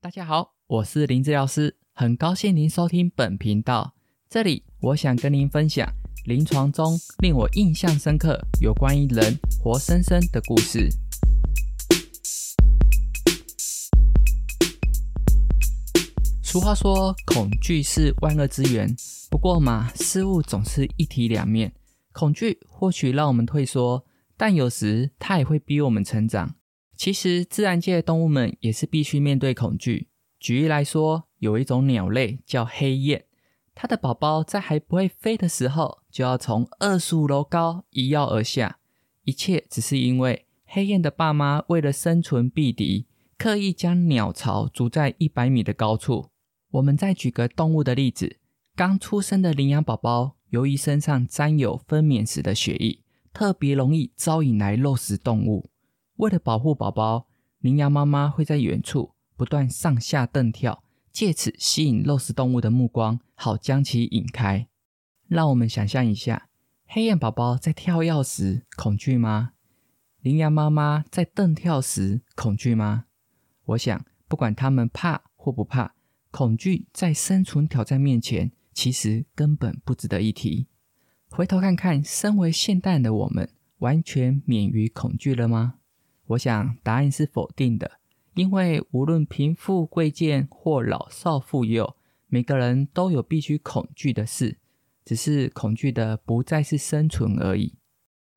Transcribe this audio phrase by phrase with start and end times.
[0.00, 3.94] 大家好，我是林治疗师，很高兴您收听本频道。
[4.30, 5.92] 这里我想跟您分享
[6.24, 10.88] 临床中令我印象深刻有关于人活生生的故事。
[16.44, 18.94] 俗话说，恐惧是万恶之源。
[19.28, 21.72] 不过嘛，事物总是一体两面。
[22.12, 24.04] 恐惧或许让我们退缩，
[24.36, 26.54] 但有时它也会逼我们成长。
[26.98, 30.08] 其实，自然界的动物们也是必须面对恐惧。
[30.40, 33.22] 举例来说，有一种鸟类叫黑雁，
[33.72, 38.80] 它的宝宝在还不会飞的时候，就要从二十五楼高一跃而下。
[39.22, 43.06] 一切只是因为黑雁的爸妈为了生存避敌，
[43.38, 46.30] 刻意将鸟巢筑在一百米的高处。
[46.72, 48.38] 我们再举个动物的例子：
[48.74, 52.98] 刚出生的羚羊宝宝，由于身上沾有分娩时的血液，
[53.32, 55.70] 特别容易招引来肉食动物。
[56.18, 57.28] 为了保护宝宝，
[57.60, 60.82] 羚羊妈妈会在远处不断上下蹬跳，
[61.12, 64.66] 借此吸引肉食动物的目光，好将其引开。
[65.28, 66.48] 让我们想象一下，
[66.86, 69.52] 黑雁宝宝在跳跃时恐惧吗？
[70.20, 73.04] 羚羊妈妈在蹬跳时恐惧吗？
[73.66, 75.94] 我想，不管他们怕或不怕，
[76.32, 80.66] 恐惧在生存挑战面前，其实根本不值得一提。
[81.30, 85.76] 回头看看，身为现代的我们，完全免于恐惧了吗？
[86.28, 87.90] 我想答案是否定的，
[88.34, 94.58] 因为无论贫富贵贱或老少妇幼，每个人都有必须恐惧的事，
[95.04, 97.74] 只是恐惧的不再是生存而已。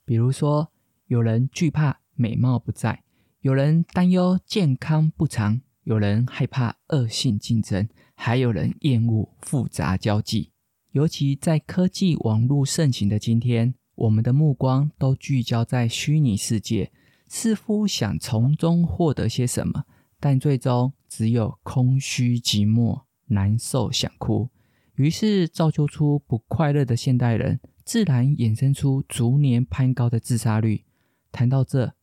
[0.06, 0.72] 比如说，
[1.08, 3.04] 有人惧怕美貌不在，
[3.42, 10.52] 有人担忧健康不长，有人害怕恶性竞争，还有人厌恶复杂交际。
[10.92, 16.92] 尤其在科技网络盛行的今天，我们的目光都聚焦在虚拟世界。
[17.34, 19.86] 似乎想从中获得些什么，
[20.20, 24.50] 但最终只有空虚寂寞、难受想哭。
[24.96, 30.84] 于是造就出不快乐的现代人，自然衍生出逐年攀高的自杀率。
[31.32, 31.94] 谈到这，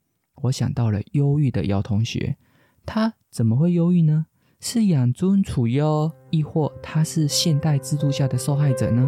[0.44, 2.38] 我想到了忧郁的姚同学，
[2.86, 4.24] 他怎么会忧郁呢？
[4.60, 9.06] 是养尊处优，亦或他是现代制度下的受害者呢？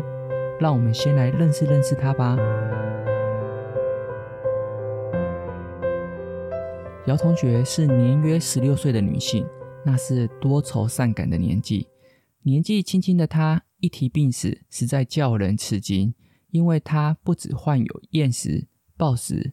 [0.60, 2.36] 让我们先来认识认识他吧。
[7.10, 9.44] 姚同学是年约十六岁的女性，
[9.84, 11.88] 那是多愁善感的年纪。
[12.42, 16.14] 年纪轻轻的她一提病史，实在叫人吃惊，
[16.50, 19.52] 因为她不止患有厌食、暴食，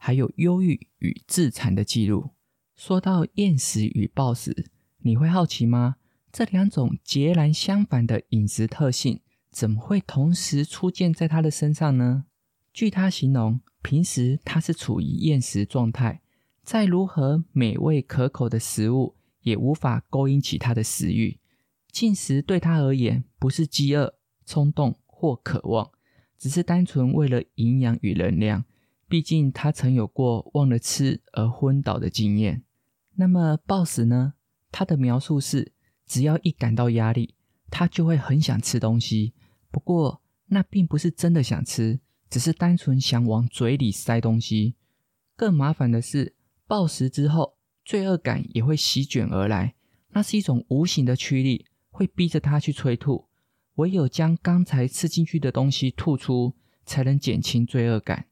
[0.00, 2.30] 还有忧郁与自残的记录。
[2.74, 4.66] 说到厌食与暴食，
[5.02, 5.98] 你会好奇吗？
[6.32, 9.20] 这两种截然相反的饮食特性，
[9.52, 12.24] 怎么会同时出现在她的身上呢？
[12.72, 16.22] 据她形容，平时她是处于厌食状态。
[16.66, 21.38] 再如何美味可口的食物，也无法勾引起他的食欲。
[21.92, 25.88] 进食对他而言，不是饥饿、冲动或渴望，
[26.36, 28.64] 只是单纯为了营养与能量。
[29.06, 32.64] 毕竟他曾有过忘了吃而昏倒的经验。
[33.14, 34.34] 那么暴食呢？
[34.72, 35.70] 他的描述是：
[36.04, 37.36] 只要一感到压力，
[37.70, 39.34] 他就会很想吃东西。
[39.70, 44.74] 不过那并不是真的想吃，只是单纯想往嘴里塞东西。
[45.36, 46.34] 更麻烦的是。
[46.66, 47.54] 暴食之后，
[47.84, 49.74] 罪恶感也会席卷而来，
[50.10, 53.26] 那是一种无形的驱力，会逼着他去催吐。
[53.76, 56.54] 唯有将刚才吃进去的东西吐出，
[56.84, 58.26] 才能减轻罪恶感。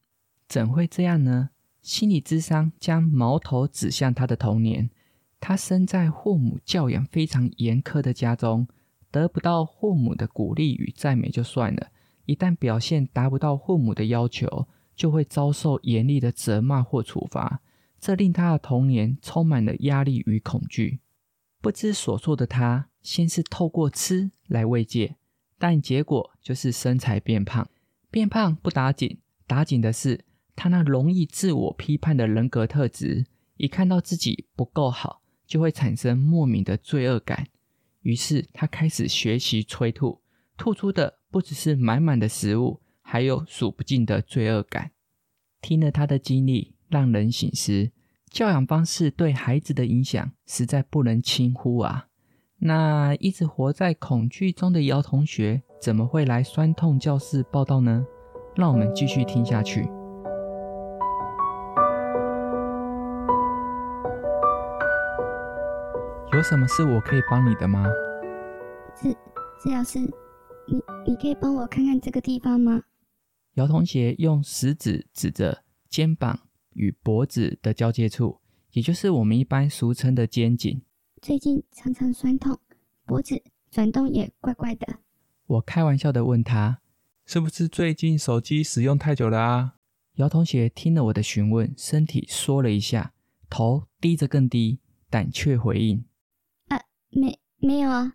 [0.49, 1.50] 怎会这样呢？
[1.83, 4.91] 心理智商将矛头指向他的童年。
[5.39, 8.66] 他生在父母教养非常严苛的家中，
[9.11, 11.89] 得不到父母的鼓励与赞美就算了，
[12.25, 14.66] 一旦表现达不到父母的要求，
[14.97, 17.61] 就会遭受严厉的责骂或处罚。
[18.04, 21.00] 这令他的童年充满了压力与恐惧。
[21.62, 25.16] 不知所措的他，先是透过吃来慰藉，
[25.59, 27.66] 但结果就是身材变胖。
[28.10, 29.16] 变胖不打紧，
[29.47, 30.22] 打紧的是
[30.54, 33.25] 他那容易自我批判的人格特质。
[33.56, 37.48] 一看到自己不够好，就会产生莫名的罪恶感。
[38.03, 40.21] 于是他开始学习催吐，
[40.59, 44.91] 吐出的不只是满满的食物，还有数不尽的罪恶感。
[45.62, 46.74] 听了他的经历。
[46.91, 47.91] 让人醒思，
[48.34, 52.09] 教养方式对孩子的影响实在不能轻忽啊！
[52.59, 58.04] 那一直活在恐惧中的姚同学，怎么会来酸痛教室报道呢？
[58.57, 59.83] 让我们继续听下去。
[66.33, 67.87] 有什么事我可以帮你的吗？
[68.97, 69.13] 治
[69.63, 72.83] 治疗师，你你可以帮我看看这个地方吗？
[73.53, 76.41] 姚同学用食指指着肩膀。
[76.74, 78.41] 与脖子的交接处，
[78.72, 80.82] 也就是我们一般俗称的肩颈。
[81.22, 82.59] 最近常常酸痛，
[83.04, 84.98] 脖子转动也怪怪的。
[85.47, 86.80] 我开玩笑的问他，
[87.24, 89.76] 是不是最近手机使用太久了啊？
[90.16, 93.12] 姚同学听了我的询问，身体缩了一下，
[93.50, 94.78] 头低着更低，
[95.10, 96.04] 但却回应
[96.68, 96.80] ：“啊，
[97.10, 98.15] 没没有啊。”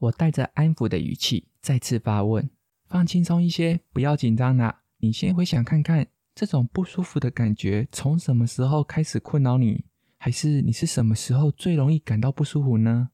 [0.00, 2.50] 我带着安抚的语气再次发问
[2.88, 4.82] ：“放轻松一些，不要紧张啦。
[4.98, 9.84] 你先回想看看，这种不舒服的感觉从什么时候开始困扰你？
[10.16, 13.10] 还是你是什么时候最容易感到不舒服呢？”“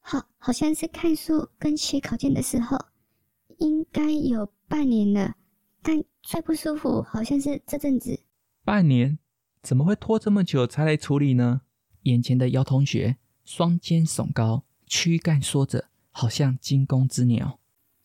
[0.00, 2.76] 好，好像是看书跟写考卷的时候，
[3.58, 5.36] 应该有半年了。”
[5.82, 8.20] 但最不舒服好像是这阵子，
[8.64, 9.18] 半年
[9.62, 11.62] 怎么会拖这么久才来处理呢？
[12.02, 17.58] 眼前的姚同学双肩耸高，躯干缩着，好像惊弓之鸟。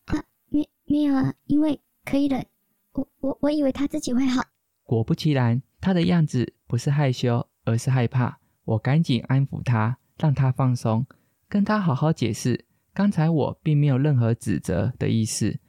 [0.06, 2.48] 啊，没没有啊，因为可以忍。
[2.97, 4.41] 我我我以为他自己会好。
[4.83, 8.39] 果不其然，他的样子不是害羞，而是害怕。
[8.65, 11.05] 我赶紧安抚他，让他放松，
[11.47, 15.59] 跟他好好解释，刚才我并没有任何指责的意思。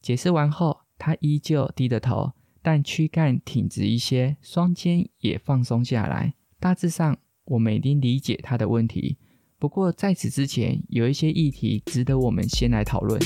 [0.00, 0.80] 解释完后。
[0.98, 6.32] 他依旧低着头，但躯干挺直一些，双肩也放松下来。
[6.58, 9.18] 大致上，我们已经理解他的问题。
[9.58, 13.20] 不过，在此之前，有一些议题值得我们先来讨论。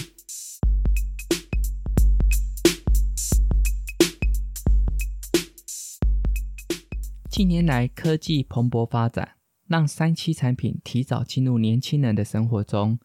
[7.31, 9.37] 近年来，科技蓬勃发展，
[9.69, 12.99] 让三期产品提早进入年轻人的生活中，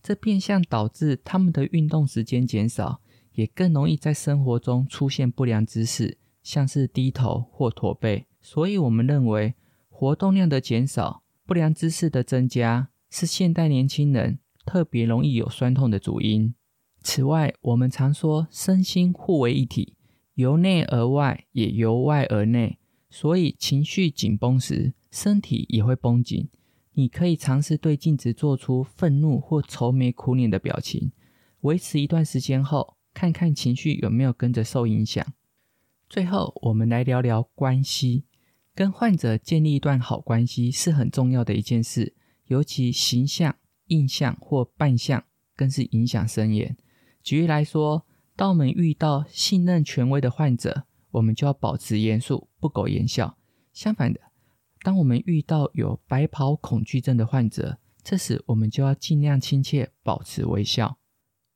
[0.00, 3.00] 这变相导致他们的运动时间减少。
[3.32, 8.26] 也更容易在生活中出现不良姿势，像是低头或驼背。
[8.40, 9.54] 所以，我们认为
[9.88, 16.54] 活动量的减少、不良姿势的增加，是现代年轻人特别容易有酸痛的主因。
[17.00, 19.96] 此外，我们常说身心互为一体，
[20.34, 22.78] 由内而外，也由外而内。
[23.12, 26.48] 所以，情绪紧绷时，身体也会绷紧。
[26.94, 31.12] 你可以尝试对镜子做出愤怒或愁眉苦脸的表情，
[31.60, 32.96] 维持一段时间后。
[33.14, 35.22] 看看情绪有没有跟着受影响。
[36.08, 38.24] 最后，我们来聊聊关系。
[38.74, 42.14] 跟患者建立一段好关系是很重要的一件事，
[42.46, 43.54] 尤其形象、
[43.88, 45.22] 印象或扮相
[45.54, 46.74] 更是影响深远。
[47.22, 53.38] 举例来说，当我们遇到信任权威的患者，我们就要保持严肃，不苟言笑。
[53.72, 54.20] 相反的，
[54.82, 60.98] 当我们遇到有白袍恐惧症的患者，这时我们就要尽量亲切，保持微笑。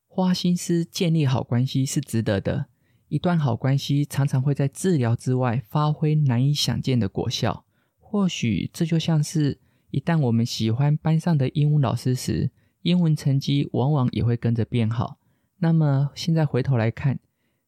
[0.06, 2.66] 花心思建立好关系是值得的。
[3.08, 7.64] 一段好关系常常会在治疗之外发挥难以想见的果效。
[7.98, 9.60] 或许这就像是，
[9.90, 12.50] 一旦我们喜欢班上的英文老师时，
[12.82, 15.18] 英文成绩往往也会跟着变好。
[15.58, 17.18] 那么现在回头来看，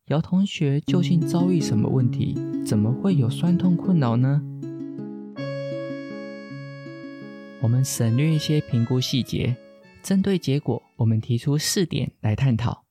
[0.08, 2.34] 姚同学究竟遭遇什么问题？
[2.64, 4.42] 怎么会有酸痛困扰呢？
[7.60, 9.54] 我们省略一些评估细节。
[10.02, 12.86] 针对结果，我们提出四点来探讨。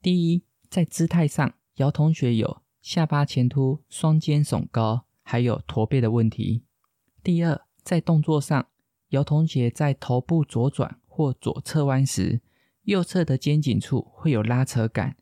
[0.00, 6.64] 第一，在姿态上，姚同学有下巴前凸、双肩耸高，还有驼背的问题。
[7.22, 8.68] 第二，在动作上，
[9.10, 12.40] 姚同学在头部左转或左侧弯时，
[12.84, 15.16] 右侧的肩颈处会有拉扯感。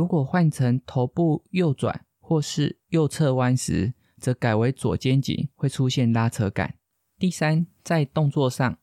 [0.00, 6.76] 如果换成头部右转或是右侧弯时，则改为左肩颈会出现拉扯感。
[7.18, 8.78] 第三，在动作上。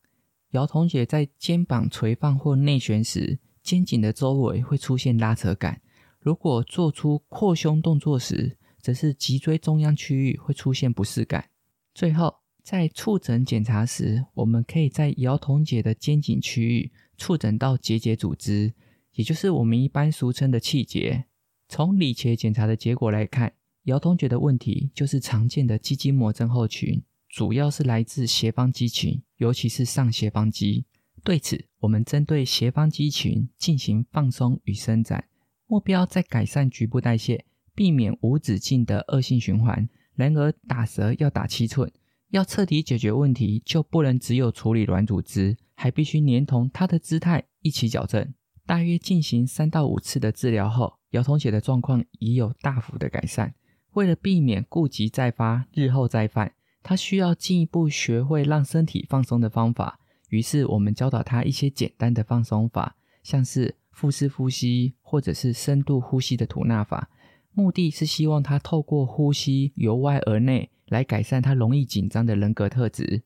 [0.52, 5.80] 姚同学在肩膀垂放或内旋时，肩颈的周围会出现拉扯感；
[6.20, 11.50] 如果做出扩胸动作时，则是脊椎中央区域会出现不适感。
[11.94, 12.32] 最后，
[12.62, 18.72] 在触诊检查时，我们可以在姚同姐的肩颈区域触诊到结节组织，
[19.18, 21.24] 也就是我们一般俗称的气节。
[21.68, 27.02] 从理切检查的结果来看，姚同学的问题就是常见的肌筋膜症候群。
[27.28, 30.86] 主要是来自斜方肌群，尤其是上斜方肌。
[31.24, 35.24] 对此，我们针对斜方肌群进行放松与伸展，
[35.66, 37.44] 目标在改善局部代谢，
[37.74, 39.88] 避免无止境的恶性循环。
[40.14, 41.92] 然而，打蛇要打七寸，
[42.30, 48.32] 要彻底解决问题，就不能只有处理软组织，还必须连同他的姿态一起矫正。
[48.68, 53.54] 大约进行三到五次的治疗后，姚同学的状况已有大幅的改善。
[53.94, 56.52] 为了避免顾及再发，日后再犯。
[56.82, 59.98] 他需要进一步学会让身体放松的方法，
[60.28, 67.08] 于是我们教导他一些简单的放松法，像是腹式呼吸或者是深度呼吸的吐纳法，
[67.52, 73.22] 目的是希望他透过呼吸由外而内来改善他容易紧张的人格特质。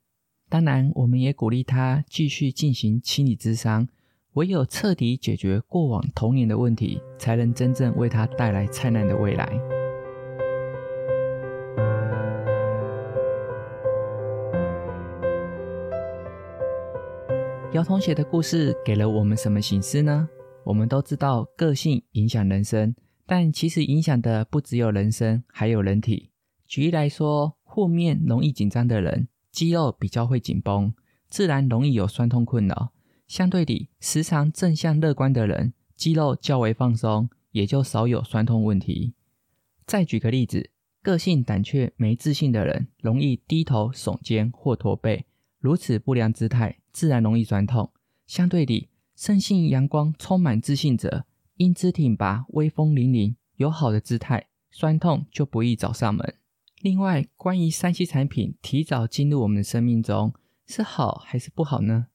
[0.49, 3.89] 当然，我们也鼓励他继续进行心理咨商，
[4.35, 9.47] 唯有彻底解决过往童年的问题，才能真正为他带来灿烂的未来。
[17.75, 20.27] 姚同学的故事给了我们什么醒思呢？
[20.65, 22.95] 我们都知道个性影响人生，
[23.27, 26.31] 但其实影响的不只有人生，还有人体。
[26.67, 30.95] 举例来说，负面容易紧张的人，肌肉比较会紧绷，
[31.29, 32.93] 自然容易有酸痛困扰。
[33.33, 39.15] 相对地，时常正向乐观的人，肌肉较为放松，也就少有酸痛问题。
[39.87, 40.69] 再举个例子，
[41.01, 45.25] 个性胆怯、没自信的人，容易低头、耸肩或驼背，
[45.59, 47.91] 如此不良姿态，自然容易酸痛。
[48.27, 51.25] 相对地，生性阳光、充满自信者，
[51.57, 56.35] 英姿挺拔、威风凛凛，有好的姿态，酸痛就不易找上门。
[56.83, 60.35] 另外，关于三 C 产品提早进入我们的生命中，
[60.67, 62.09] 是好还是不好呢？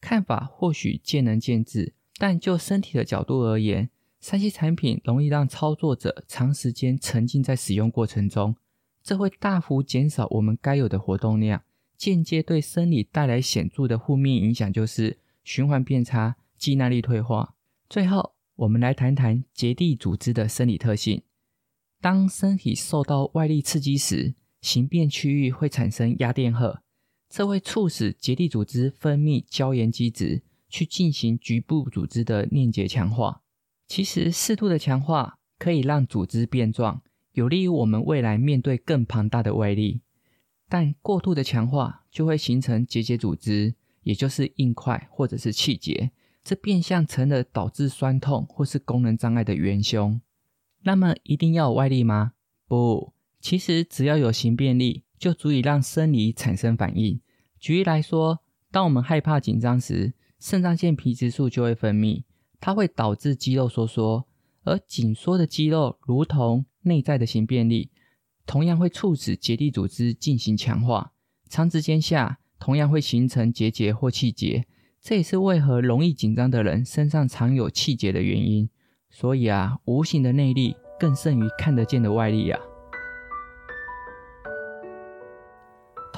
[0.00, 3.90] 看法或许见仁见智，但就身体的角度而言，
[4.20, 8.56] 三 C 产品容易让操作者长时间沉浸在使用过程中，
[9.02, 11.62] 这会大幅减少我们该有的活动量，
[11.96, 17.54] 间接对生理带来显著的负面影响，就是循环变差、肌耐力退化。
[17.88, 21.22] 最后，我们来谈谈结缔组织的生理特性。
[22.00, 26.82] 当身体受到外力刺激时，形变区域会产生压电荷，
[27.30, 33.42] 这会促使结缔组织分泌胶原基质，去进行局部组织的链结强化。
[33.86, 37.00] 其实，适度的强化可以让组织变壮，
[37.32, 40.00] 有利于我们未来面对更庞大的外力。
[40.68, 46.10] 但过度的强化就会形成结节组织，也就是硬块或者是气结，
[46.42, 50.20] 这变相成了导致酸痛或是功能障碍的元凶。
[50.82, 52.32] 那么一定要有外力吗？
[52.66, 57.20] 不，其实只要有形变力，就足以让生理产生反应。
[57.60, 58.40] 举例来说，
[58.72, 62.24] 当我们害怕紧张时，肾上腺皮质素就会分泌，
[62.58, 64.26] 它会导致肌肉收缩，
[64.64, 67.90] 而紧缩的肌肉如同内在的形变力，
[68.46, 71.12] 同样会促使结缔组织进行强化。
[71.50, 74.64] 长时间下，同样会形成结节或气结。
[75.02, 78.70] 这也是为何容易紧张的人身上常有气结的原因。
[79.10, 82.60] 所以啊，无形的内力更胜于看得见的外力啊。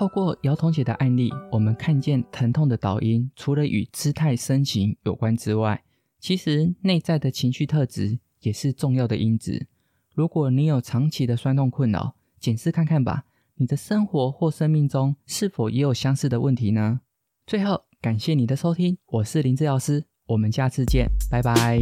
[0.02, 5.80] 透过姚同学的案例，我们看见疼痛的导因，除了与姿态身形有关之外，
[6.18, 9.68] 其实内在的情绪特质也是重要的因子。
[10.12, 17.02] 如果你有长期的酸痛困扰，检视看看吧，你的生活或生命中是否也有相似的问题呢？
[17.47, 21.78] 最后，感谢你的收听，我是林治疗师，我们下次见，拜拜。